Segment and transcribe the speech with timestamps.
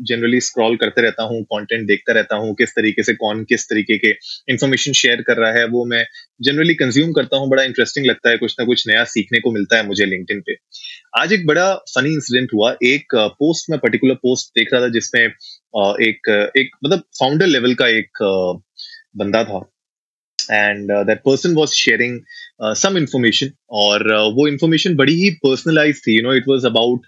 [0.00, 3.98] Generally scroll करते रहता हूँ कंटेंट देखता रहता हूँ, किस तरीके से कौन किस तरीके
[3.98, 4.10] के
[4.52, 6.04] इंफॉर्मेशन शेयर कर रहा है, वो मैं
[6.42, 9.76] जनरली कंज्यूम करता हूँ, बड़ा इंटरेस्टिंग लगता है, कुछ ना कुछ नया सीखने को मिलता
[9.76, 10.56] है मुझे लिंक्डइन पे।
[11.18, 15.22] आज एक बड़ा फनी इंसिडेंट हुआ, एक पोस्ट में पर्टिकुलर पोस्ट देख रहा था जिसमें
[15.22, 18.22] एक एक मतलब फाउंडर लेवल का एक
[19.16, 19.58] बंदा था।
[20.38, 22.18] And that person was sharing
[22.76, 27.06] some information और वो इंफॉर्मेशन बड़ी ही पर्सनलाइज थी you know it was about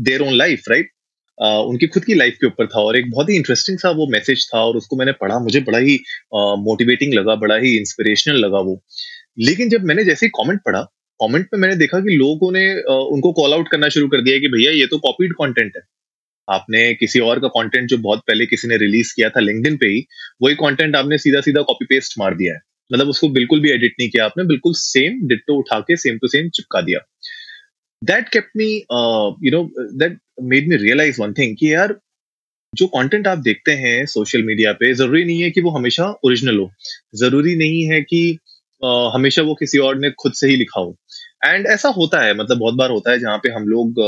[0.00, 0.90] their own life right
[1.38, 4.46] उनकी खुद की लाइफ के ऊपर था और एक बहुत ही इंटरेस्टिंग सा वो मैसेज
[4.54, 5.94] था और उसको मैंने पढ़ा मुझे बड़ा ही
[6.34, 8.82] मोटिवेटिंग uh, लगा बड़ा ही इंस्पिरेशनल लगा वो।
[9.38, 10.80] लेकिन जब मैंने जैसे ही कमेंट पढ़ा
[11.20, 14.38] कमेंट में मैंने देखा कि लोगों ने uh, उनको कॉल आउट करना शुरू कर दिया
[14.38, 15.82] कि भैया ये तो कॉपीड कंटेंट है।
[16.48, 19.86] आपने किसी और का कंटेंट जो बहुत पहले किसी ने रिलीज़ किया था लिंक्डइन पे
[19.86, 20.04] ही
[20.42, 22.60] वही कंटेंट आपने सीधा सीधा कॉपी पेस्ट मार दिया है।
[22.92, 26.28] मतलब उसको बिल्कुल भी एडिट नहीं किया आपने बिल्कुल सेम डिट्टो उठा के सेम टू
[26.28, 27.00] सेम चिपका दिया।
[28.02, 28.70] That kept me
[29.46, 29.62] you know
[29.98, 31.98] that made me realize one thing कि यार
[32.72, 36.58] जो कंटेंट आप देखते हैं सोशल मीडिया पे ज़रूरी नहीं है कि वो हमेशा ओरिजिनल
[36.58, 36.70] हो।
[37.14, 38.38] ज़रूरी नहीं है कि
[38.82, 40.96] uh, हमेशा वो किसी और ने खुद से ही लिखा हो।
[41.44, 44.00] एंड ऐसा होता है मतलब बहुत बार होता है जहाँ पे हम लोग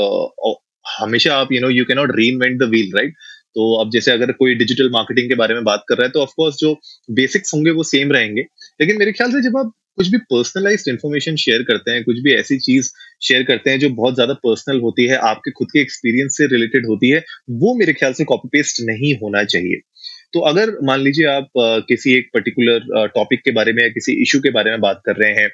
[0.47, 0.55] uh,
[0.99, 3.13] हमेशा आप you know you can not reinvent the wheel right
[3.55, 6.21] तो अब जैसे अगर कोई डिजिटल मार्केटिंग के बारे में बात कर रहा है तो
[6.21, 6.73] ऑफकोर्स जो
[7.11, 8.41] बेसिक्स होंगे वो सेम रहेंगे।
[8.81, 12.33] लेकिन मेरे ख्याल से जब आप कुछ भी पर्सनलाइज्ड इन्फॉर्मेशन शेयर करते हैं, कुछ भी
[12.33, 12.89] ऐसी चीज़
[13.21, 16.87] शेयर करते हैं जो बहुत ज़्यादा पर्सनल होती है, आपके खुद के एक्सपीरियंस से रिलेटेड
[16.87, 19.79] होती है, वो मेरे ख्याल से कॉपी पेस्ट नहीं होना चाहिए।
[20.33, 21.47] तो अगर मान लीजिए आप
[21.87, 25.15] किसी एक पर्टिकुलर टॉपिक के बारे में या किसी इशू के बारे में बात कर
[25.15, 25.49] रहे हैं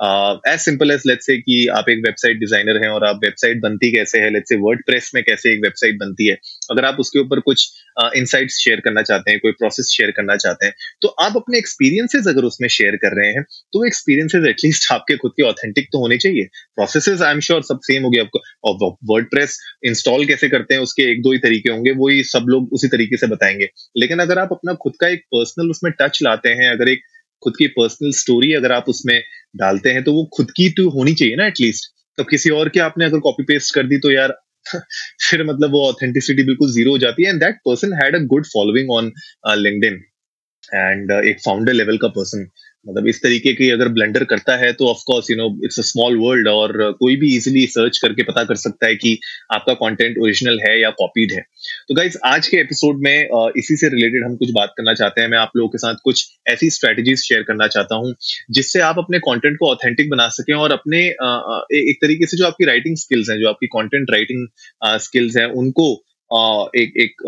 [0.00, 3.90] as simple as let's say कि आप एक वेबसाइट डिज़ाइनर हैं और आप वेबसाइट बनती
[3.92, 4.30] कैसे है?
[4.30, 6.36] लेट्स से वर्ड प्रेस में कैसे एक वेबसाइट बनती है?
[6.70, 7.68] अगर आप उसके ऊपर कुछ
[8.16, 11.58] इनसाइट्स uh, शेयर करना चाहते हैं कोई प्रोसेस शेयर करना चाहते हैं तो आप अपने
[11.58, 15.98] एक्सपीरियंसेस अगर उसमें शेयर कर रहे हैं तो एक्सपीरियंसेस एटलीस्ट आपके खुद के ऑथेंटिक तो
[15.98, 16.44] होने चाहिए।
[16.76, 20.80] प्रोसेसेस आई एम श्योर सब सेम हो गया आपको वर्ड प्रेस इंस्टॉल कैसे करते हैं
[20.80, 24.38] उसके एक दो ही तरीके होंगे वही सब लोग उसी तरीके से बताएँगे। लेकिन अगर
[24.38, 27.02] आप अपना खुद का एक पर्सनल उसमें टच लाते हैं अगर एक
[27.42, 29.22] खुद की पर्सनल स्टोरी अगर आप उसमें
[29.56, 32.80] डालते हैं तो वो खुद की तो होनी चाहिए ना एटलीस्ट तो किसी और के
[32.80, 34.34] आपने अगर कॉपी पेस्ट कर दी तो यार,
[35.30, 38.46] फिर मतलब वो ऑथेंटिसिटी बिल्कुल ज़ीरो हो जाती है and that person had a good
[38.46, 39.12] following on
[39.58, 40.02] LinkedIn
[40.74, 42.46] and एक फाउंडर लेवल का पर्सन
[42.86, 45.82] मतलब इस तरीके की अगर ब्लेंडर करता है तो of course you know it's a
[45.82, 49.18] small world और कोई भी इजीली सर्च करके पता कर सकता है कि
[49.54, 51.40] आपका कंटेंट ओरिजिनल है या कॉपीड है।
[51.88, 55.28] तो गाइज़ आज के एपिसोड में इसी से रिलेटेड हम कुछ बात करना चाहते हैं।
[55.28, 58.14] मैं आप लोगों के साथ कुछ ऐसी स्ट्रेटेजीज शेयर करना चाहता हूँ,
[58.50, 62.64] जिससे आप अपने कॉन्टेंट को ऑथेंटिक बना सकें और अपने एक तरीके से जो आपकी
[62.66, 64.46] राइटिंग स्किल्स हैं, जो आपकी कॉन्टेंट राइटिंग
[65.00, 65.94] स्किल्स हैं, उनको
[66.32, 67.22] एक एक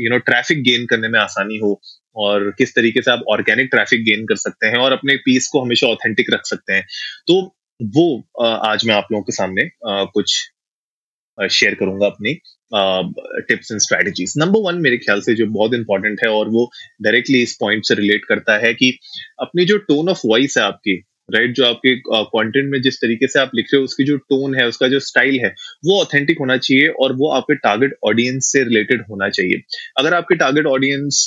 [0.00, 1.80] यू नो ट्रैफ़िक गेन करने में आसानी हो
[2.16, 5.60] और किस तरीके से आप ऑर्गेनिक ट्रैफ़िक गेन कर सकते हैं और अपने पीस को
[5.62, 6.86] हमेशा ऑथेंटिक रख सकते हैं।
[7.26, 8.06] तो वो
[8.44, 10.50] आज मैं आप लोगों के सामने कुछ
[11.50, 12.34] शेयर करूँगा अपनी
[13.48, 16.70] tips and strategies number one मेरे ख्याल से जो बहुत इंपॉर्टेंट है और वो
[17.02, 18.98] डायरेक्टली इस पॉइंट से रिलेट करता है कि
[19.40, 23.40] अपनी जो टोन ऑफ़ वॉइस है आपकी राइट जो आपके कंटेंट में जिस तरीके से
[23.40, 25.54] आप लिख रहे हो, उसकी जो टोन है, उसका जो स्टाइल है,
[25.84, 29.62] वो ऑथेंटिक होना चाहिए और वो आपके टारगेट ऑडियंस से रिलेटेड होना चाहिए।
[29.98, 31.26] अगर आपके टारगेट ऑडियंस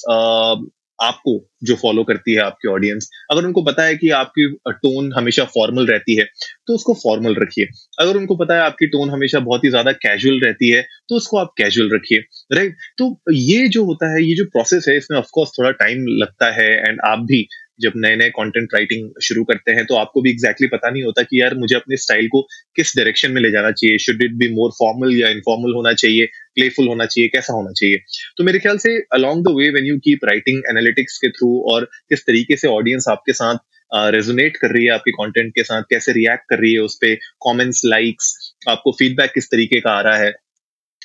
[0.99, 1.31] आपको
[1.63, 5.85] जो फॉलो करती है आपकी ऑडियंस अगर उनको पता है कि आपकी टोन हमेशा फॉर्मल
[5.87, 6.23] रहती है
[6.67, 7.67] तो उसको फॉर्मल रखिए।
[7.99, 11.37] अगर उनको पता है आपकी टोन हमेशा बहुत ही ज़्यादा कैजुअल रहती है तो उसको
[11.37, 12.19] आप कैजुअल रखिए
[12.53, 16.51] राइट तो ये जो होता है, ये जो प्रोसेस है, इसमें ऑफकोर्स थोड़ा टाइम लगता
[16.53, 17.41] है एंड आप भी
[17.79, 21.03] जब नए नए कंटेंट राइटिंग शुरू करते हैं तो आपको भी एग्जैक्टली exactly पता नहीं
[21.03, 22.41] होता कि यार मुझे अपने स्टाइल को
[22.75, 26.25] किस डायरेक्शन में ले जाना चाहिए। Should it be more formal या इनफॉर्मल होना चाहिए?
[26.55, 27.27] प्लेफुल होना चाहिए?
[27.27, 27.97] कैसा होना चाहिए?
[28.37, 31.85] तो मेरे ख्याल से along the way when you keep writing analytics के थ्रू और
[32.09, 33.57] किस तरीके से ऑडियंस आपके साथ
[33.91, 37.17] रेजोनेट कर रही है, आपके कंटेंट के साथ, कैसे रिएक्ट कर रही है उस पर
[37.39, 40.31] कॉमेंट्स लाइक्स आपको फीडबैक किस तरीके का आ रहा है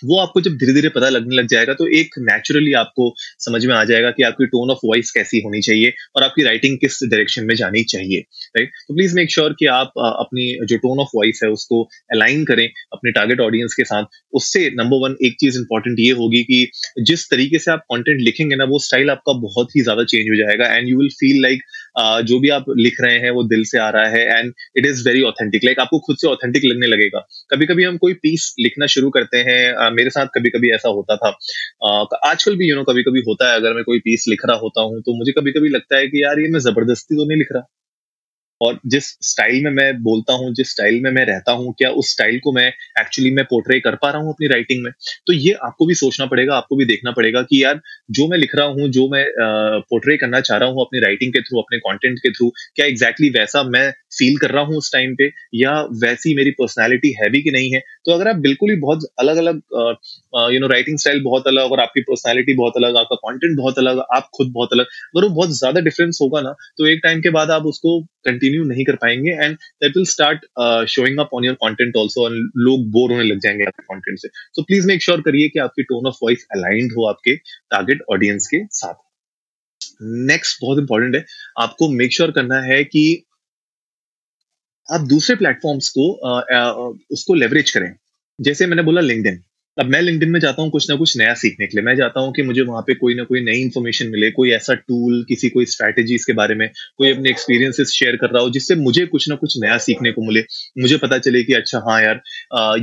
[0.05, 3.75] वो आपको जब धीरे धीरे पता लगने लग जाएगा तो एक नेचुरली आपको समझ में
[3.75, 7.45] आ जाएगा कि आपकी टोन ऑफ़ वॉइस कैसी होनी चाहिए और आपकी राइटिंग किस डायरेक्शन
[7.45, 8.21] में जानी चाहिए
[8.57, 12.45] राइट तो प्लीज़ मेक श्योर कि आप अपनी जो टोन ऑफ़ वॉइस है उसको अलाइन
[12.45, 14.05] करें अपने टारगेट ऑडियंस के साथ।
[14.35, 16.67] उससे नंबर वन एक चीज़ इंपॉर्टेंट ये होगी कि
[17.03, 20.37] जिस तरीके से आप कॉन्टेंट लिखेंगे ना, वो स्टाइल आपका बहुत ही ज़्यादा चेंज हो
[20.37, 21.63] जाएगा and you will feel like
[22.27, 25.03] जो भी आप लिख रहे हैं वो दिल से आ रहा है and it is
[25.09, 28.87] very authentic like आपको खुद से ऑथेंटिक लगने लगेगा। कभी कभी हम कोई पीस लिखना
[28.89, 31.29] शुरू करते हैं मेरे साथ कभी कभी ऐसा होता था।
[32.25, 34.83] आजकल भी यू नो कभी कभी होता है, अगर मैं कोई पीस लिख रहा होता
[34.83, 37.49] हूँ तो मुझे कभी कभी लगता है कि यार, ये मैं ज़बरदस्ती तो नहीं लिख
[37.53, 37.67] रहा।
[38.61, 42.11] और जिस स्टाइल में मैं बोलता हूँ, जिस स्टाइल में मैं रहता हूँ, क्या उस
[42.13, 42.67] स्टाइल को मैं
[43.01, 44.91] एक्चुअली मैं पोर्ट्रे कर पा रहा हूँ अपनी राइटिंग में?
[45.27, 48.55] तो ये आपको भी सोचना पड़ेगा, आपको भी देखना पड़ेगा कि यार, जो मैं लिख
[48.57, 49.25] रहा हूँ, जो मैं
[49.91, 53.27] पोर्ट्रे करना चाह रहा हूँ अपनी राइटिंग के थ्रू अपने कॉन्टेंट के थ्रू क्या एग्जैक्टली
[53.27, 57.29] exactly वैसा मैं फील कर रहा हूँ उस टाइम पे, या वैसी मेरी पर्सनैलिटी है
[57.31, 57.81] भी कि नहीं है?
[58.05, 59.61] तो अगर आप बिल्कुल ही बहुत अलग अलग
[60.53, 63.99] यू नो राइटिंग स्टाइल बहुत अलग और आपकी पर्सनैलिटी बहुत अलग, आपका कॉन्टेंट बहुत अलग,
[64.15, 64.85] आप खुद बहुत अलग,
[65.17, 68.65] अगर वो बहुत ज़्यादा डिफरेंस होगा ना तो एक टाइम के बाद आप उसको कंटिन्यू
[68.65, 70.47] नहीं कर पाएँगे and that will start
[70.91, 72.31] showing up on your content also और
[72.69, 75.83] लोग बोर होने लग जाएँगे आपके कॉन्टेंट से। सो प्लीज़ मेक श्योर करिए कि आपकी
[75.83, 78.95] टोन ऑफ़ वॉइस अलाइंड हो आपके टारगेट ऑडियंस के साथ।
[80.03, 81.25] नेक्स्ट बहुत इंपॉर्टेंट है
[81.59, 83.03] आपको मेक श्योर sure करना है कि
[84.89, 86.71] आप दूसरे प्लेटफॉर्म्स को आ, आ,
[87.11, 87.93] उसको लेवरेज करें।
[88.39, 89.43] जैसे मैंने बोला लिंक्डइन
[89.79, 92.21] अब मैं लिंक्डइन में जाता हूँ कुछ ना कुछ नया सीखने के लिए। मैं चाहता
[92.21, 95.49] हूँ कि मुझे वहाँ पे कोई ना कोई नई इन्फॉर्मेशन मिले, कोई ऐसा टूल किसी
[95.51, 99.29] कोई स्ट्रैटेजी के बारे में, कोई अपने एक्सपीरियंसेस शेयर कर रहा हो जिससे मुझे कुछ
[99.29, 100.41] ना कुछ नया सीखने को मिले।
[100.81, 102.21] मुझे पता चले कि अच्छा हाँ यार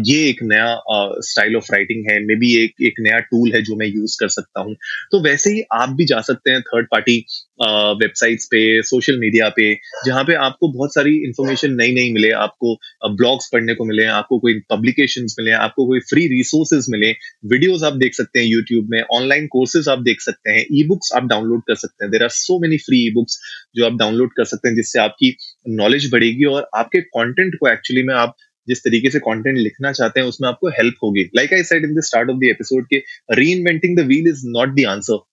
[0.08, 3.76] ये एक नया स्टाइल ऑफ़ राइटिंग है मे बी एक एक नया टूल है जो
[3.76, 4.76] मैं यूज़ कर सकता हूँ।
[5.12, 7.24] तो वैसे ही आप भी जा सकते हैं थर्ड पार्टी
[7.60, 9.74] वेबसाइट्स पे सोशल मीडिया पे,
[10.06, 12.74] जहाँ पे आपको बहुत सारी इंफॉर्मेशन नई नई मिले, आपको
[13.16, 17.12] ब्लॉग्स पढ़ने को मिले, आपको कोई पब्लिकेशन मिले, आपको कोई फ्री रिसोर्सेज मिले
[17.52, 21.12] वीडियोस आप देख सकते हैं यूट्यूब में ऑनलाइन कोर्सेज आप देख सकते हैं ई बुक्स
[21.16, 23.40] आप डाउनलोड कर सकते हैं। There are so many free e books
[23.76, 25.36] जो आप डाउनलोड कर सकते हैं, जिससे आपकी
[25.76, 28.36] नॉलेज बढ़ेगी और आपके कॉन्टेंट को एक्चुअली में आप
[28.68, 31.94] जिस तरीके से कंटेंट लिखना चाहते हैं, उसमें आपको हेल्प होगी। Like I said in
[31.96, 33.02] the start of the episode के
[33.52, 35.24] reinventing the wheel is not the answer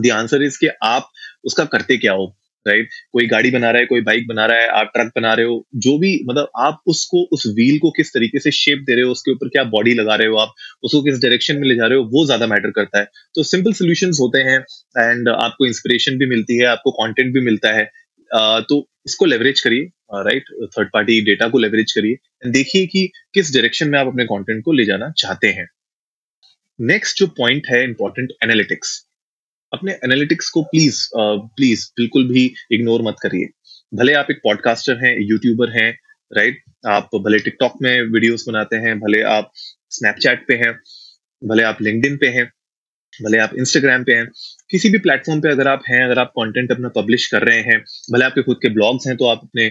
[0.00, 1.10] the answer is कि आप
[1.46, 2.34] उसका करते क्या हो?
[2.66, 2.88] राइट?
[3.12, 5.66] कोई गाड़ी बना रहा है, कोई बाइक बना रहा है, आप ट्रक बना रहे हो,
[5.76, 9.10] जो भी मतलब आप उसको, उस व्हील को किस तरीके से शेप दे रहे हो,
[9.10, 11.98] उसके ऊपर क्या बॉडी लगा रहे हो आप, उसको किस डायरेक्शन में ले जा रहे
[11.98, 16.26] हो, वो ज़्यादा मैटर करता है। तो सिंपल सोल्यूशन होते हैं एंड आपको इंस्पिरेशन भी
[16.26, 17.84] मिलती है, आपको कॉन्टेंट भी मिलता है।
[18.30, 19.90] तो इसको लेवरेज करिए
[20.24, 24.64] राइट थर्ड पार्टी डेटा को लेवरेज करिए देखिए कि किस डायरेक्शन में आप अपने कॉन्टेंट
[24.64, 25.66] को ले जाना चाहते हैं।
[26.78, 29.02] नेक्स्ट जो पॉइंट है इंपॉर्टेंट एनालिटिक्स
[29.72, 33.48] अपने एनालिटिक्स को प्लीज़ प्लीज़ बिल्कुल भी इग्नोर मत करिए।
[33.92, 35.90] भले आप एक पॉडकास्टर हैं यूट्यूबर हैं
[36.30, 39.50] राइट आप भले टिकटॉक में वीडियोस बनाते हैं, भले आप
[39.90, 40.72] स्नैपचैट पे हैं,
[41.42, 42.50] भले आप लिंकड पे हैं
[43.22, 44.26] भले आप इंस्टाग्राम पे हैं,
[44.70, 47.78] किसी भी प्लेटफॉर्म पे अगर आप हैं, अगर आप कंटेंट अपना पब्लिश कर रहे हैं,
[48.12, 49.68] भले आपके खुद के ब्लॉग्स हैं तो आप अपने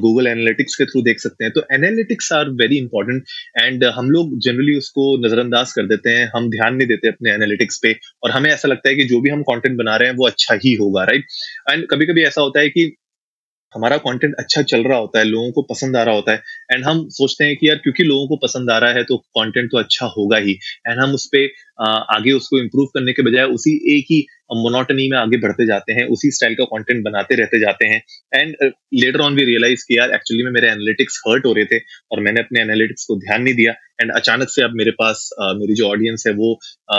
[0.00, 3.24] गूगल एनालिटिक्स के थ्रू देख सकते हैं। तो analytics are very important
[3.60, 7.78] and हम लोग जनरली उसको नजरअंदाज कर देते हैं, हम ध्यान नहीं देते अपने एनालिटिक्स
[7.82, 10.26] पे और हमें ऐसा लगता है कि जो भी हम कॉन्टेंट बना रहे हैं, वो
[10.26, 11.24] अच्छा ही होगा राइट
[11.70, 12.92] एंड कभी कभी ऐसा होता है कि
[13.74, 16.42] हमारा कंटेंट अच्छा चल रहा होता है लोगों को पसंद आ रहा होता है
[16.72, 19.70] एंड हम सोचते हैं कि यार क्योंकि लोगों को पसंद आ रहा है तो कंटेंट
[19.70, 21.48] तो अच्छा होगा ही एंड हम उस पर
[21.80, 24.24] आगे उसको इम्प्रूव करने के बजाय उसी एक ही
[24.54, 28.54] मोनोटनी में आगे बढ़ते जाते हैं उसी स्टाइल का कंटेंट बनाते रहते जाते हैं and
[28.94, 31.78] later on we realize कि यार एक्चुअली में मेरे एनालिटिक्स हर्ट हो रहे थे
[32.12, 35.52] और मैंने अपने एनालिटिक्स को ध्यान नहीं दिया एंड अचानक से अब मेरे पास uh,
[35.56, 36.54] मेरी जो ऑडियंस है वो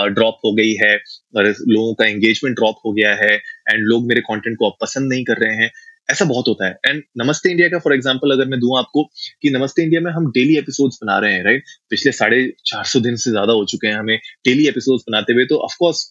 [0.09, 0.93] ड्रॉप uh, हो गई है
[1.35, 5.13] और लोगों का एंगेजमेंट ड्रॉप हो गया है एंड लोग मेरे कंटेंट को अब पसंद
[5.13, 5.69] नहीं कर रहे हैं
[6.09, 9.03] ऐसा बहुत होता है। एंड नमस्ते इंडिया का फॉर एग्ज़ाम्पल अगर मैं दूँ आपको
[9.41, 12.99] कि नमस्ते इंडिया में हम डेली एपिसोड्स बना रहे हैं राइट पिछले साढ़े चार सौ
[12.99, 16.03] दिन से ज़्यादा हो चुके हैं हमें डेली एपिसोड्स बनाते हुए। तो ऑफकोर्स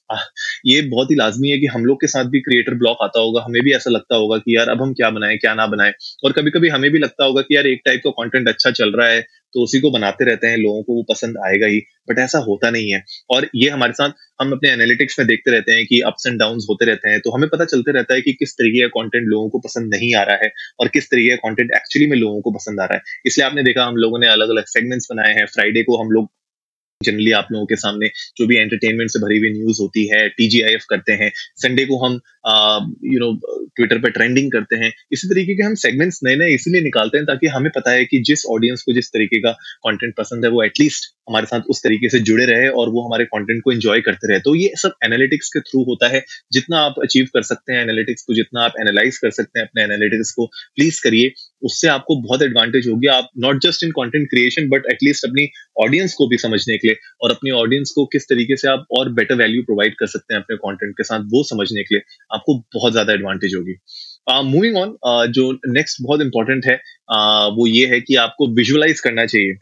[0.66, 3.42] ये बहुत ही लाजमी है कि हम लोग के साथ भी क्रिएटर ब्लॉक आता होगा।
[3.44, 5.92] हमें भी ऐसा लगता होगा कि यार अब हम क्या बनाए, क्या ना बनाए।
[6.24, 8.92] और कभी कभी हमें भी लगता होगा कि यार एक टाइप का कॉन्टेंट अच्छा चल
[8.92, 9.24] रहा है
[9.54, 11.78] तो उसी को बनाते रहते हैं, लोगों को वो पसंद आएगा ही
[12.10, 15.72] बट ऐसा होता नहीं है। और ये हमारे साथ हम अपने एनालिटिक्स में देखते रहते
[15.72, 18.32] हैं कि अप्स एंड डाउन होते रहते हैं तो हमें पता चलते रहता है कि
[18.32, 21.48] किस तरीके का कॉन्टेंट लोगों को पसंद नहीं आ रहा है और किस तरीके का
[21.48, 24.26] कंटेंट एक्चुअली में लोगों को पसंद आ रहा है। इसलिए आपने देखा हम लोगों ने
[24.28, 26.30] अलग अलग सेगमेंट्स बनाए हैं। फ्राइडे को हम लोग
[27.00, 30.84] जनरली आप लोगों के सामने जो भी एंटरटेनमेंट से भरी हुई न्यूज़ होती है टीजीआईएफ
[30.90, 31.30] करते हैं।
[31.62, 32.18] संडे को हम
[33.04, 33.32] यू नो
[33.76, 37.26] ट्विटर पे ट्रेंडिंग करते हैं। इसी तरीके के हम सेगमेंट्स नए नए इसीलिए निकालते हैं
[37.26, 40.62] ताकि हमें पता है कि जिस ऑडियंस को जिस तरीके का कंटेंट पसंद है, वो
[40.62, 44.28] एटलीस्ट हमारे साथ उस तरीके से जुड़े रहे और वो हमारे कंटेंट को एंजॉय करते
[44.28, 47.82] रहे। तो ये सब एनालिटिक्स के थ्रू होता है। जितना आप अचीव कर सकते हैं
[47.82, 51.32] एनालिटिक्स को, जितना आप एनालाइज कर सकते हैं अपने एनालिटिक्स को प्लीज़ करिए।
[51.62, 55.48] उससे आपको बहुत एडवांटेज होगी। आप not just in content creation but at least अपनी
[55.78, 59.12] ऑडियंस को भी समझने के लिए और अपनी ऑडियंस को किस तरीके से आप और
[59.12, 62.02] बेटर वैल्यू प्रोवाइड कर सकते हैं अपने कॉन्टेंट के साथ, वो समझने के लिए।
[62.34, 63.76] आपको बहुत ज़्यादा एडवांटेज होगी।
[64.50, 68.46] मूविंग uh, ऑन uh, जो नेक्स्ट बहुत इंपॉर्टेंट है uh, वो ये है कि आपको
[68.56, 69.52] विजुअलाइज करना चाहिए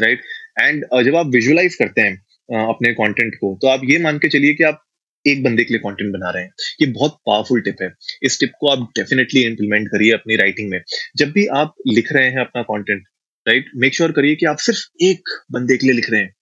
[0.00, 0.68] राइट right?
[0.68, 4.18] एंड uh, जब आप विजुअलाइज करते हैं uh, अपने कंटेंट को तो आप ये मान
[4.18, 4.82] के चलिए कि आप
[5.24, 6.50] एक बंदे के लिए कंटेंट बना रहे हैं।
[6.80, 7.88] ये बहुत पावरफुल टिप है।
[8.22, 10.80] इस टिप को आप डेफिनेटली इंप्लीमेंट करिए अपनी राइटिंग में।
[11.16, 13.02] जब भी आप लिख रहे हैं अपना कंटेंट
[13.46, 16.34] राइट मेक श्योर करिए कि आप सिर्फ़ एक बंदे के लिए लिख रहे हैं।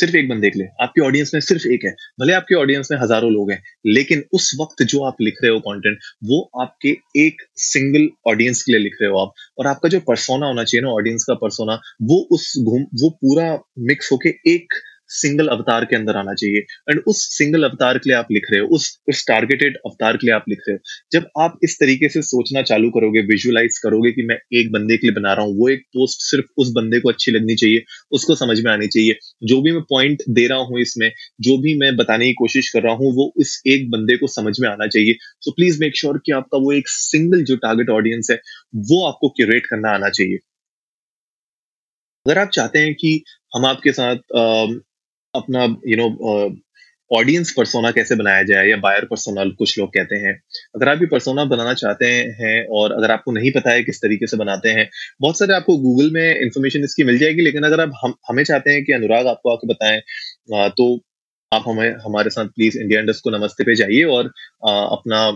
[0.00, 1.90] सिर्फ़ एक बंदे के लिए। आपकी ऑडियंस में सिर्फ़ एक है।
[2.20, 5.58] भले आपके ऑडियंस में हज़ारों लोग हैं, लेकिन उस वक्त जो आप लिख रहे हो
[5.60, 10.00] कंटेंट वो आपके एक सिंगल ऑडियंस के लिए लिख रहे हो आप। और आपका जो
[10.00, 14.74] परसोना होना चाहिए ना ऑडियंस का परसोना वो उस घूम, वो पूरा मिक्स होके एक
[15.08, 16.58] सिंगल अवतार के अंदर आना चाहिए।
[16.90, 20.26] एंड उस सिंगल अवतार के लिए आप लिख रहे हो, उस उस टारगेटेड अवतार के
[20.26, 20.80] लिए आप लिख रहे हो।
[21.12, 25.06] जब आप इस तरीके से सोचना चालू करोगे विजुअलाइज करोगे कि मैं एक बंदे के
[25.06, 28.34] लिए बना रहा हूँ, वो एक पोस्ट सिर्फ़ उस बंदे को अच्छी लगनी चाहिए, उसको
[28.34, 31.96] समझ में आनी चाहिए। जो भी मैं पॉइंट दे रहा हूँ इसमें, जो भी मैं
[31.96, 35.16] बताने की कोशिश कर रहा हूँ, वो इस एक बंदे को समझ में आना चाहिए।
[35.40, 38.36] सो प्लीज़ मेक श्योर कि आपका वो एक सिंगल जो टारगेट ऑडियंस है,
[38.76, 40.38] वो आपको क्यूरेट करना आना चाहिए।
[42.26, 43.22] अगर आप चाहते हैं कि
[43.56, 44.16] हम आपके साथ
[45.34, 46.56] अपना यू नो
[47.10, 50.32] ऑडियंस परसोना कैसे बनाया जाए या बायर परसोना कुछ लोग कहते हैं।
[50.74, 52.06] अगर आप ये परसोना बनाना चाहते
[52.40, 54.88] हैं और अगर आपको नहीं पता है किस तरीके से बनाते हैं
[55.20, 58.70] बहुत सारे आपको गूगल में इंफॉर्मेशन इसकी मिल जाएगी लेकिन अगर आप हम हमें चाहते
[58.70, 60.00] हैं कि अनुराग आपको आके बताएँ
[60.70, 60.94] तो
[61.52, 64.32] आप हमें हमारे साथ प्लीज़ इंडिया इंडस्ट को नमस्ते पे जाइए और
[64.68, 65.28] आ, अपना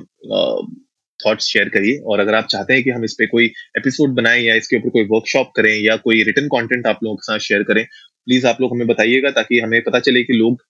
[1.26, 3.46] थॉट्स शेयर करिए। और अगर आप चाहते हैं कि हम इस पर कोई
[3.78, 7.32] एपिसोड बनाएँ या इसके ऊपर कोई वर्कशॉप करें या कोई रिटर्न कंटेंट आप लोगों के
[7.32, 7.84] साथ शेयर करें
[8.26, 10.62] प्लीज़ आप लोग हमें बताइएगा ताकि हमें पता चले कि लोग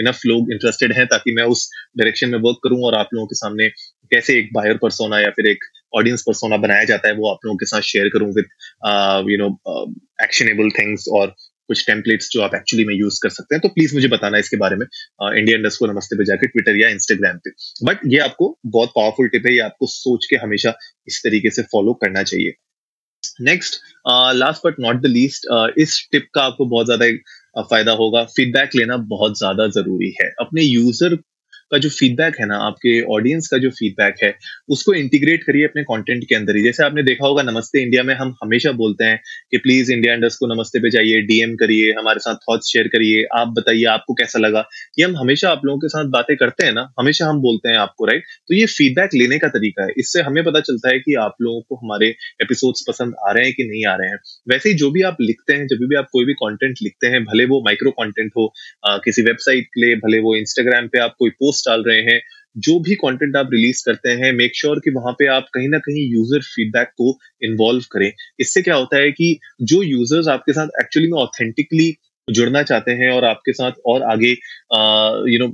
[0.00, 3.34] इनफ लोग इंटरेस्टेड हैं ताकि मैं उस डायरेक्शन में वर्क करूँ और आप लोगों के
[3.34, 3.68] सामने
[4.10, 7.56] कैसे एक बायर परसोना या फिर एक ऑडियंस परसोना बनाया जाता है वो आप लोगों
[7.56, 8.46] के साथ शेयर करूँ with
[9.30, 9.48] you know
[10.22, 11.34] actionable things और
[11.70, 14.56] कुछ टेम्पलेट्स जो आप एक्चुअली में यूज़ कर सकते हैं तो प्लीज़ मुझे बताना इसके
[14.58, 17.50] बारे में इंडिया इंडस्ट को नमस्ते पे जाके ट्विटर या इंस्टाग्राम पे।
[17.82, 20.74] बट ये आपको बहुत पावरफुल टिप है, ये आपको सोच के हमेशा
[21.08, 22.54] इस तरीके से फॉलो करना चाहिए।
[23.42, 23.80] Next
[24.36, 25.46] last but not the least
[25.78, 30.62] इस टिप का आपको बहुत ज़्यादा फ़ायदा होगा। फीडबैक लेना बहुत ज़्यादा ज़रूरी है। अपने
[30.62, 31.16] यूज़र
[31.72, 34.34] का जो फीडबैक है ना, आपके ऑडियंस का जो फीडबैक है,
[34.68, 38.14] उसको इंटीग्रेट करिए अपने कंटेंट के अंदर ही। जैसे आपने देखा होगा, नमस्ते इंडिया में
[38.14, 42.20] हम हमेशा बोलते हैं कि प्लीज़ इंडिया इंडस्ट को नमस्ते पे जाइए डीएम करिए, हमारे
[42.20, 44.64] साथ थॉट्स शेयर करिए, आप बताइए आपको कैसा लगा।
[44.98, 47.76] ये हम हमेशा आप लोगों के साथ बातें करते हैं ना, हमेशा हम बोलते हैं
[47.78, 51.14] आपको राइट तो ये फीडबैक लेने का तरीका है। इससे हमें पता चलता है कि
[51.20, 52.08] आप लोगों को हमारे
[52.42, 55.16] एपिसोड पसंद आ रहे हैं कि नहीं आ रहे हैं। वैसे ही जो भी आप
[55.20, 58.52] लिखते हैं, जब भी आप कोई भी कॉन्टेंट लिखते हैं, भले वो माइक्रो कॉन्टेंट हो
[59.04, 62.20] किसी वेबसाइट के लिए, भले वो इंस्टाग्राम पे आप कोई पोस्ट डाल रहे हैं,
[62.56, 65.68] जो भी कंटेंट आप रिलीज़ करते हैं मेक श्योर sure कि वहाँ पे आप कहीं
[65.68, 70.52] ना कहीं यूज़र फीडबैक को इन्वॉल्व करें। इससे क्या होता है कि जो यूज़र्स आपके
[70.52, 71.92] साथ एक्चुअली में ऑथेंटिकली
[72.28, 74.30] जुड़ना चाहते हैं और आपके साथ और आगे
[75.32, 75.46] you know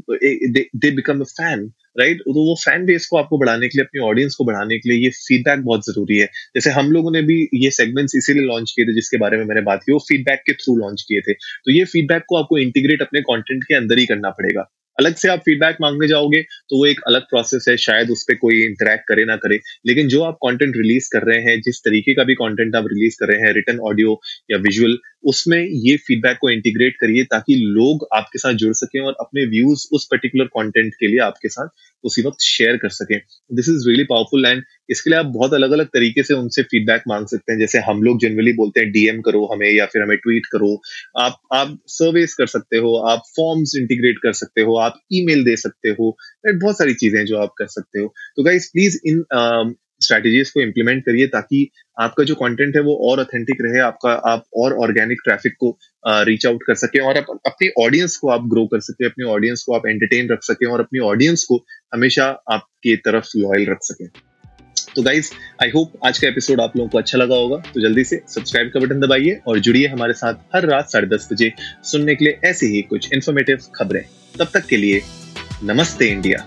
[0.77, 4.01] they become a fan right तो वो फ़ैन बेस को आपको बढ़ाने के लिए, अपनी
[4.05, 7.37] ऑडियंस को बढ़ाने के लिए ये फीडबैक बहुत ज़रूरी है। जैसे हम लोगों ने भी
[7.55, 10.53] ये सेगमेंट्स इसीलिए लॉन्च किए थे, जिसके बारे में मैंने बात की, वो फीडबैक के
[10.55, 14.07] थ्रू लॉन्च किए थे। तो ये फीडबैक को आपको इंटीग्रेट अपने कंटेंट के अंदर ही
[14.07, 14.69] करना पड़ेगा।
[14.99, 18.35] अलग से आप फीडबैक मांगने जाओगे तो वो एक अलग प्रोसेस है, शायद उस पर
[18.35, 22.15] कोई इंटरेक्ट करे ना करे। लेकिन जो आप कंटेंट रिलीज़ कर रहे हैं, जिस तरीके
[22.15, 26.39] का भी कंटेंट आप रिलीज़ कर रहे हैं रिटर्न ऑडियो या विजुअल उसमें ये फीडबैक
[26.41, 30.95] को इंटीग्रेट करिए ताकि लोग आपके साथ जुड़ सकें और अपने व्यूज़ उस पर्टिकुलर कंटेंट
[30.95, 31.69] के लिए आपके साथ
[32.05, 33.19] उसी वक्त शेयर कर सकें।
[33.51, 37.03] This is really powerful and इसके लिए आप बहुत अलग अलग तरीके से उनसे फीडबैक
[37.09, 40.17] मांग सकते हैं। जैसे हम लोग जनरली बोलते हैं डीएम करो हमें या फिर हमें
[40.17, 40.73] ट्वीट करो।
[41.19, 45.57] आप आप सर्वेस कर सकते हो, आप फॉर्म्स इंटीग्रेट कर सकते हो, आप ईमेल दे
[45.57, 49.25] सकते हो बहुत सारी चीज़ें जो आप कर सकते हो। तो गाइज़ प्लीज़ इन
[50.01, 51.69] स्ट्रैटेजीज को इम्प्लीमेंट करिए ताकि
[52.01, 56.47] आपका जो कंटेंट है वो और ऑथेंटिक रहे आपका आप और ऑर्गेनिक ट्रैफ़िक को रीच
[56.47, 59.75] आउट कर सके और अप, अपनी ऑडियंस को आप ग्रो कर सके अपनी ऑडियंस को
[59.75, 64.07] आप एंटरटेन रख सके और अपनी ऑडियंस को हमेशा आपकी तरफ़ लॉयल रख सके।
[64.97, 65.31] तो गाइज़
[65.63, 68.71] आई होप आज का एपिसोड आप लोगों को अच्छा लगा होगा। तो जल्दी से सब्सक्राइब
[68.75, 71.53] का बटन दबाइए और जुड़िए हमारे साथ हर रात साढ़े दस बजे
[71.85, 74.03] सुनने के लिए ऐसी ही कुछ इन्फॉर्मेटिव खबरें।
[74.39, 75.03] तब तक के लिए
[75.65, 76.47] नमस्ते इंडिया।